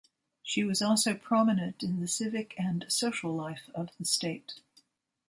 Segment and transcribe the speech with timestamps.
[0.41, 4.55] She was also prominent in the civic and social life of the state.